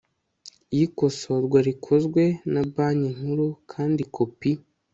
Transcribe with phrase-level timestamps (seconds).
[0.77, 4.51] y ikosorwa rikozwe na banki nkuru kandi kopi